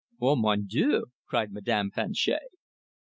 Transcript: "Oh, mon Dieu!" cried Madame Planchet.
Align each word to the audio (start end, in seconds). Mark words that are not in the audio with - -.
"Oh, 0.19 0.35
mon 0.35 0.65
Dieu!" 0.65 1.05
cried 1.27 1.51
Madame 1.51 1.91
Planchet. 1.91 2.41